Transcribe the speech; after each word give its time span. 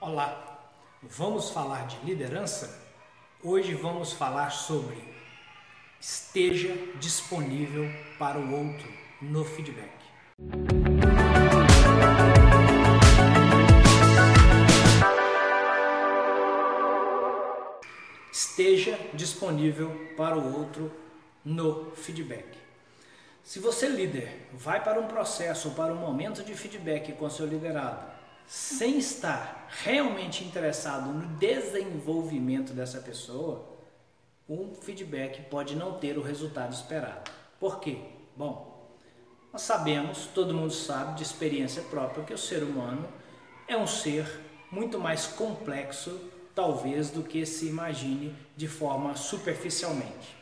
Olá, 0.00 0.60
vamos 1.02 1.50
falar 1.50 1.88
de 1.88 1.98
liderança? 2.06 2.86
Hoje 3.42 3.74
vamos 3.74 4.12
falar 4.12 4.50
sobre 4.50 4.96
esteja 6.00 6.72
disponível 7.00 7.90
para 8.16 8.38
o 8.38 8.48
outro 8.56 8.88
no 9.20 9.44
feedback. 9.44 9.90
Esteja 18.30 18.96
disponível 19.14 19.90
para 20.16 20.38
o 20.38 20.60
outro 20.60 20.92
no 21.44 21.90
feedback. 21.96 22.56
Se 23.42 23.58
você, 23.58 23.88
líder, 23.88 24.46
vai 24.52 24.80
para 24.80 25.00
um 25.00 25.08
processo 25.08 25.70
ou 25.70 25.74
para 25.74 25.92
um 25.92 25.96
momento 25.96 26.44
de 26.44 26.54
feedback 26.54 27.14
com 27.14 27.28
seu 27.28 27.46
liderado 27.46 28.18
sem 28.48 28.96
estar 28.96 29.68
realmente 29.82 30.42
interessado 30.42 31.10
no 31.10 31.26
desenvolvimento 31.36 32.72
dessa 32.72 32.98
pessoa, 32.98 33.76
um 34.48 34.74
feedback 34.74 35.42
pode 35.50 35.76
não 35.76 35.98
ter 35.98 36.16
o 36.16 36.22
resultado 36.22 36.72
esperado. 36.72 37.30
Por 37.60 37.78
quê? 37.78 37.98
Bom, 38.34 38.88
nós 39.52 39.60
sabemos, 39.60 40.30
todo 40.34 40.54
mundo 40.54 40.72
sabe 40.72 41.16
de 41.16 41.22
experiência 41.22 41.82
própria, 41.82 42.24
que 42.24 42.32
o 42.32 42.38
ser 42.38 42.62
humano 42.62 43.06
é 43.66 43.76
um 43.76 43.86
ser 43.86 44.26
muito 44.70 44.98
mais 44.98 45.26
complexo, 45.26 46.18
talvez, 46.54 47.10
do 47.10 47.22
que 47.22 47.44
se 47.44 47.66
imagine 47.66 48.34
de 48.56 48.66
forma 48.66 49.14
superficialmente. 49.14 50.34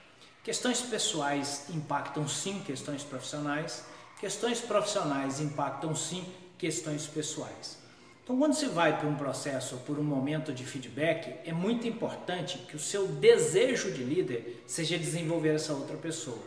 Questões 0.44 0.80
pessoais 0.80 1.68
impactam 1.70 2.28
sim 2.28 2.60
questões 2.60 3.02
profissionais, 3.02 3.84
questões 4.20 4.60
profissionais 4.60 5.40
impactam 5.40 5.92
sim 5.92 6.24
questões 6.56 7.04
pessoais. 7.08 7.84
Então, 8.26 8.36
quando 8.38 8.54
se 8.54 8.66
vai 8.66 8.98
para 8.98 9.06
um 9.06 9.14
processo, 9.14 9.76
por 9.86 10.00
um 10.00 10.02
momento 10.02 10.52
de 10.52 10.64
feedback, 10.66 11.32
é 11.48 11.52
muito 11.52 11.86
importante 11.86 12.58
que 12.58 12.74
o 12.74 12.78
seu 12.78 13.06
desejo 13.06 13.92
de 13.92 14.02
líder 14.02 14.64
seja 14.66 14.98
desenvolver 14.98 15.54
essa 15.54 15.72
outra 15.72 15.96
pessoa. 15.96 16.42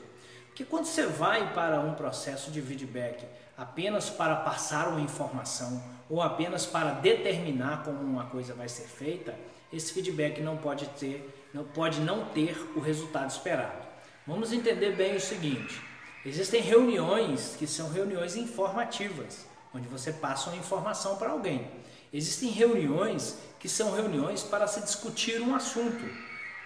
Porque 0.48 0.66
quando 0.66 0.84
você 0.84 1.06
vai 1.06 1.54
para 1.54 1.80
um 1.80 1.94
processo 1.94 2.52
de 2.52 2.62
feedback 2.62 3.26
apenas 3.58 4.10
para 4.10 4.36
passar 4.36 4.90
uma 4.90 5.00
informação 5.00 5.82
ou 6.10 6.22
apenas 6.22 6.66
para 6.66 6.92
determinar 6.92 7.82
como 7.86 8.02
uma 8.02 8.26
coisa 8.26 8.54
vai 8.54 8.68
ser 8.68 8.84
feita, 8.90 9.34
esse 9.72 9.94
feedback 9.94 10.42
não 10.42 10.58
pode 10.58 10.86
ter, 11.00 11.48
não 11.54 11.64
pode 11.64 12.02
não 12.02 12.26
ter 12.26 12.58
o 12.76 12.82
resultado 12.82 13.30
esperado. 13.30 13.88
Vamos 14.28 14.52
entender 14.52 14.98
bem 14.98 15.16
o 15.16 15.22
seguinte: 15.22 15.82
existem 16.26 16.62
reuniões 16.62 17.56
que 17.58 17.66
são 17.66 17.90
reuniões 17.90 18.36
informativas 18.36 19.48
onde 19.74 19.88
você 19.88 20.12
passa 20.12 20.50
uma 20.50 20.58
informação 20.58 21.18
para 21.18 21.32
alguém. 21.32 21.70
Existem 22.12 22.50
reuniões 22.50 23.38
que 23.60 23.70
são 23.70 23.92
reuniões 23.92 24.42
para 24.42 24.68
se 24.68 24.82
discutir 24.82 25.42
um 25.42 25.56
assunto. 25.56 26.04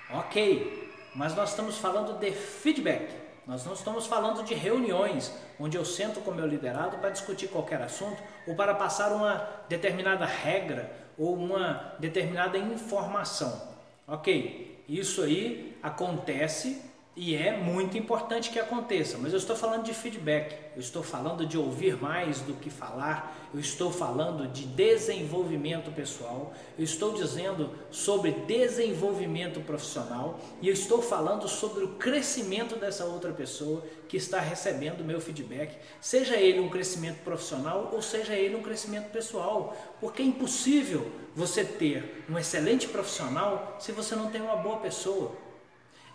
Ok, 0.10 0.92
mas 1.16 1.36
nós 1.36 1.50
estamos 1.50 1.78
falando 1.78 2.20
de 2.20 2.32
feedback. 2.32 3.24
Nós 3.46 3.66
não 3.66 3.74
estamos 3.74 4.06
falando 4.06 4.44
de 4.44 4.54
reuniões 4.54 5.34
onde 5.60 5.78
eu 5.78 5.84
sento 5.84 6.22
com 6.22 6.32
meu 6.32 6.48
liderado 6.48 6.98
para 6.98 7.10
discutir 7.10 7.50
qualquer 7.50 7.82
assunto 7.82 8.22
ou 8.48 8.56
para 8.56 8.74
passar 8.74 9.12
uma 9.12 9.50
determinada 9.68 10.26
regra 10.26 10.90
ou 11.18 11.36
uma 11.36 11.94
determinada 12.00 12.58
informação. 12.58 13.74
Ok, 14.08 14.84
isso 14.88 15.22
aí 15.22 15.78
acontece 15.84 16.82
e 17.16 17.36
é 17.36 17.56
muito 17.56 17.96
importante 17.96 18.50
que 18.50 18.58
aconteça, 18.58 19.20
mas 19.20 19.34
eu 19.34 19.38
estou 19.38 19.56
falando 19.56 19.84
de 19.84 19.94
feedback, 19.94 20.56
eu 20.76 20.80
estou 20.80 21.04
falando 21.04 21.46
de 21.46 21.56
ouvir 21.60 22.02
mais 22.02 22.40
do 22.40 22.56
que 22.56 22.72
falar, 22.72 23.38
eu 23.54 23.60
estou 23.60 23.92
falando 23.92 24.48
de 24.48 24.66
desenvolvimento 24.66 25.92
pessoal, 25.92 26.54
eu 26.76 26.84
estou 26.84 27.14
dizendo 27.14 27.70
sobre 27.92 28.32
desenvolvimento 28.32 29.60
profissional. 29.62 30.40
E 30.60 30.68
eu 30.68 30.74
estou 30.74 31.04
falando 31.04 31.48
sobre 31.48 31.84
o 31.84 31.90
crescimento 31.90 32.76
dessa 32.76 33.06
outra 33.06 33.32
pessoa 33.32 33.84
que 34.10 34.18
está 34.18 34.40
recebendo 34.40 35.02
o 35.02 35.06
meu 35.06 35.22
feedback, 35.22 35.78
seja 36.02 36.36
ele 36.36 36.60
um 36.60 36.70
crescimento 36.70 37.20
profissional 37.24 37.92
ou 37.94 38.02
seja 38.02 38.34
ele 38.34 38.56
um 38.56 38.64
crescimento 38.64 39.12
pessoal, 39.12 39.78
porque 40.02 40.24
é 40.24 40.26
impossível 40.26 41.12
você 41.36 41.64
ter 41.64 42.26
um 42.28 42.40
excelente 42.40 42.88
profissional 42.88 43.78
se 43.80 43.92
você 43.92 44.16
não 44.16 44.32
tem 44.32 44.42
uma 44.42 44.56
boa 44.56 44.78
pessoa. 44.78 45.53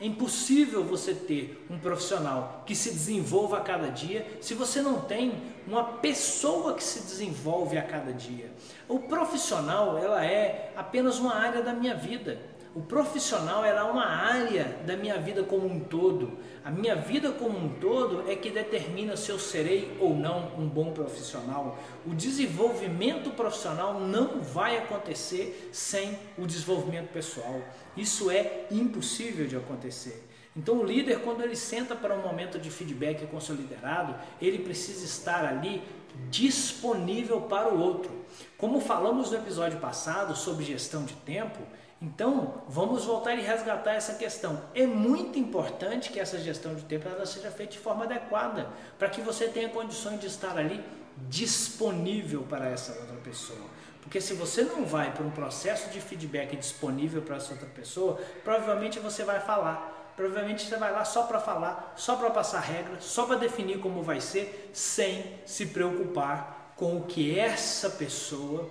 É 0.00 0.06
impossível 0.06 0.84
você 0.84 1.12
ter 1.12 1.66
um 1.68 1.76
profissional 1.76 2.62
que 2.64 2.74
se 2.74 2.90
desenvolva 2.90 3.58
a 3.58 3.60
cada 3.60 3.88
dia 3.88 4.24
se 4.40 4.54
você 4.54 4.80
não 4.80 5.00
tem 5.00 5.32
uma 5.66 5.82
pessoa 5.82 6.74
que 6.74 6.84
se 6.84 7.00
desenvolve 7.00 7.76
a 7.76 7.82
cada 7.82 8.12
dia. 8.12 8.52
O 8.88 9.00
profissional, 9.00 9.98
ela 9.98 10.24
é 10.24 10.72
apenas 10.76 11.18
uma 11.18 11.34
área 11.34 11.62
da 11.62 11.72
minha 11.72 11.96
vida. 11.96 12.40
O 12.78 12.82
profissional 12.82 13.64
era 13.64 13.84
uma 13.86 14.06
área 14.06 14.78
da 14.86 14.96
minha 14.96 15.18
vida 15.18 15.42
como 15.42 15.66
um 15.66 15.80
todo. 15.80 16.38
A 16.64 16.70
minha 16.70 16.94
vida 16.94 17.32
como 17.32 17.58
um 17.58 17.70
todo 17.70 18.30
é 18.30 18.36
que 18.36 18.50
determina 18.50 19.16
se 19.16 19.30
eu 19.30 19.38
serei 19.38 19.96
ou 19.98 20.14
não 20.14 20.52
um 20.56 20.68
bom 20.68 20.92
profissional. 20.92 21.76
O 22.06 22.14
desenvolvimento 22.14 23.30
profissional 23.30 23.98
não 23.98 24.40
vai 24.40 24.78
acontecer 24.78 25.70
sem 25.72 26.16
o 26.38 26.46
desenvolvimento 26.46 27.08
pessoal. 27.08 27.60
Isso 27.96 28.30
é 28.30 28.66
impossível 28.70 29.48
de 29.48 29.56
acontecer. 29.56 30.27
Então, 30.58 30.80
o 30.80 30.84
líder, 30.84 31.20
quando 31.20 31.40
ele 31.40 31.54
senta 31.54 31.94
para 31.94 32.12
um 32.12 32.20
momento 32.20 32.58
de 32.58 32.68
feedback 32.68 33.24
com 33.28 33.40
seu 33.40 33.54
liderado, 33.54 34.12
ele 34.42 34.58
precisa 34.58 35.04
estar 35.04 35.44
ali 35.44 35.80
disponível 36.28 37.42
para 37.42 37.72
o 37.72 37.78
outro. 37.78 38.10
Como 38.56 38.80
falamos 38.80 39.30
no 39.30 39.36
episódio 39.36 39.78
passado 39.78 40.34
sobre 40.34 40.64
gestão 40.64 41.04
de 41.04 41.14
tempo, 41.14 41.60
então, 42.02 42.62
vamos 42.68 43.04
voltar 43.04 43.36
e 43.36 43.40
resgatar 43.40 43.94
essa 43.94 44.14
questão. 44.14 44.60
É 44.74 44.84
muito 44.84 45.38
importante 45.38 46.10
que 46.10 46.18
essa 46.18 46.38
gestão 46.40 46.74
de 46.74 46.82
tempo 46.82 47.08
ela 47.08 47.24
seja 47.24 47.52
feita 47.52 47.74
de 47.74 47.78
forma 47.78 48.02
adequada, 48.04 48.68
para 48.98 49.08
que 49.08 49.20
você 49.20 49.46
tenha 49.46 49.68
condições 49.68 50.20
de 50.20 50.26
estar 50.26 50.58
ali 50.58 50.84
disponível 51.28 52.42
para 52.42 52.68
essa 52.68 52.98
outra 52.98 53.16
pessoa. 53.16 53.66
Porque 54.00 54.20
se 54.20 54.34
você 54.34 54.64
não 54.64 54.84
vai 54.84 55.12
para 55.12 55.24
um 55.24 55.30
processo 55.30 55.90
de 55.90 56.00
feedback 56.00 56.56
disponível 56.56 57.22
para 57.22 57.36
essa 57.36 57.52
outra 57.52 57.68
pessoa, 57.68 58.18
provavelmente 58.42 58.98
você 58.98 59.22
vai 59.22 59.38
falar. 59.38 60.07
Provavelmente 60.18 60.66
você 60.66 60.76
vai 60.76 60.90
lá 60.90 61.04
só 61.04 61.22
para 61.22 61.38
falar, 61.38 61.94
só 61.96 62.16
para 62.16 62.28
passar 62.28 62.58
regra, 62.58 63.00
só 63.00 63.24
para 63.24 63.36
definir 63.36 63.78
como 63.78 64.02
vai 64.02 64.20
ser, 64.20 64.68
sem 64.72 65.24
se 65.46 65.66
preocupar 65.66 66.74
com 66.76 66.96
o 66.96 67.04
que 67.04 67.38
essa 67.38 67.88
pessoa 67.88 68.68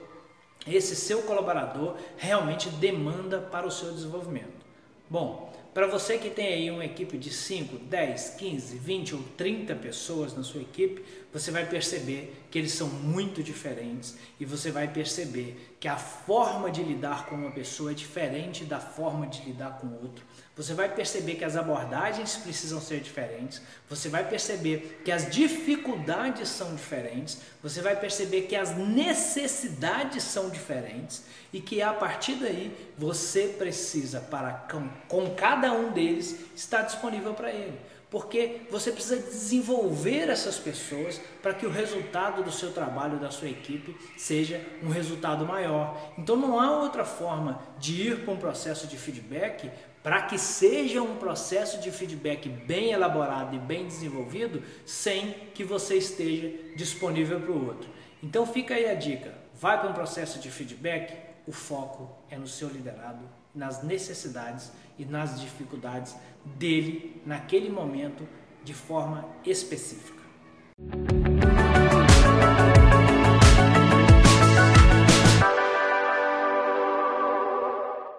esse 0.68 0.94
seu 0.94 1.22
colaborador 1.22 1.96
realmente 2.18 2.69
demanda 2.69 3.40
para 3.40 3.66
o 3.66 3.72
seu 3.72 3.94
desenvolvimento. 3.94 4.68
Bom, 5.09 5.53
para 5.74 5.88
você 5.88 6.18
que 6.18 6.30
tem 6.30 6.47
aí 6.47 6.69
uma 6.69 6.84
equipe 6.84 7.18
de 7.18 7.31
5, 7.31 7.78
10, 7.78 8.31
15, 8.31 8.78
20 8.78 9.16
ou 9.16 9.24
30 9.38 9.75
pessoas 9.75 10.36
na 10.36 10.44
sua 10.44 10.62
equipe, 10.62 11.06
você 11.31 11.50
vai 11.50 11.66
perceber 11.66 12.36
que 12.52 12.57
eles 12.57 12.74
são 12.74 12.90
muito 12.90 13.41
diferentes 13.41 14.18
e 14.38 14.44
você 14.44 14.72
vai 14.72 14.90
perceber 14.90 15.76
que 15.79 15.88
a 15.88 15.95
forma 15.95 16.71
de 16.71 16.81
lidar 16.81 17.27
com 17.27 17.35
uma 17.35 17.51
pessoa 17.51 17.91
é 17.91 17.93
diferente 17.93 18.65
da 18.65 18.79
forma 18.79 19.27
de 19.27 19.43
lidar 19.43 19.77
com 19.77 19.88
outro. 20.01 20.25
Você 20.55 20.73
vai 20.73 20.89
perceber 20.89 21.35
que 21.35 21.45
as 21.45 21.55
abordagens 21.55 22.35
precisam 22.35 22.81
ser 22.81 22.99
diferentes, 22.99 23.61
você 23.88 24.09
vai 24.09 24.27
perceber 24.27 25.01
que 25.05 25.11
as 25.11 25.29
dificuldades 25.29 26.49
são 26.49 26.73
diferentes, 26.73 27.38
você 27.61 27.79
vai 27.79 27.95
perceber 27.95 28.43
que 28.43 28.55
as 28.55 28.75
necessidades 28.75 30.23
são 30.23 30.49
diferentes 30.49 31.23
e 31.53 31.61
que 31.61 31.79
a 31.79 31.94
partir 31.94 32.35
daí 32.35 32.75
você 32.97 33.55
precisa 33.55 34.19
para 34.19 34.53
com, 34.53 34.89
com 35.07 35.35
cada 35.35 35.71
um 35.73 35.91
deles 35.91 36.39
estar 36.55 36.81
disponível 36.81 37.35
para 37.35 37.51
ele 37.51 37.77
porque 38.09 38.62
você 38.72 38.91
precisa 38.91 39.18
desenvolver 39.18 40.29
essas 40.29 40.57
pessoas 40.57 41.19
para 41.41 41.53
que 41.53 41.66
o 41.66 41.69
resultado 41.69 42.41
do 42.41 42.51
seu 42.51 42.72
trabalho, 42.72 43.19
da 43.19 43.29
sua 43.29 43.50
equipe, 43.50 43.95
seja 44.16 44.66
um 44.81 44.90
resultado 44.90 45.45
maior. 45.45 46.13
Então 46.18 46.35
não 46.35 46.59
há 46.59 46.79
outra 46.79 47.03
forma 47.03 47.62
de 47.77 48.01
ir 48.01 48.19
para 48.24 48.33
um 48.33 48.38
processo 48.38 48.88
de 48.88 48.98
feedback 48.98 49.69
para 50.01 50.21
que 50.21 50.39
seja 50.39 51.01
um 51.01 51.18
processo 51.18 51.81
de 51.81 51.92
feedback 51.92 52.48
bem 52.48 52.92
elaborado 52.94 53.54
e 53.57 53.59
bem 53.59 53.86
desenvolvido, 53.86 54.63
sem 54.86 55.31
que 55.54 55.65
você 55.65 55.98
esteja 55.98 56.50
disponível 56.77 57.42
para 57.42 57.51
o 57.51 57.68
outro. 57.68 57.89
Então 58.24 58.45
fica 58.45 58.74
aí 58.74 58.89
a 58.89 58.94
dica: 58.94 59.33
vai 59.54 59.77
para 59.77 59.89
um 59.89 59.94
processo 59.94 60.39
de 60.39 60.50
feedback, 60.50 61.13
o 61.47 61.51
foco 61.51 62.09
é 62.29 62.38
no 62.38 62.47
seu 62.47 62.67
liderado, 62.67 63.23
nas 63.55 63.81
necessidades 63.81 64.71
e 64.99 65.05
nas 65.05 65.39
dificuldades 65.39 66.15
dele 66.44 67.21
naquele 67.25 67.69
momento 67.69 68.27
de 68.63 68.73
forma 68.73 69.25
específica. 69.45 70.21